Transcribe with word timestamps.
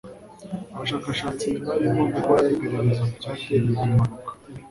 Abashakashatsi 0.75 1.49
barimo 1.67 2.01
gukora 2.15 2.45
iperereza 2.55 3.03
ku 3.09 3.15
cyateye 3.21 3.55
iyi 3.69 3.75
mpanuka 3.77 4.31